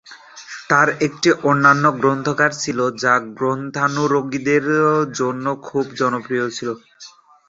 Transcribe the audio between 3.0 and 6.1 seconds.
যা গ্রন্থানুরাগীদের মধ্যে খুবই